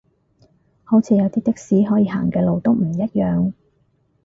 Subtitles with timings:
[0.83, 3.53] 好似有啲的士可以行嘅路都唔一樣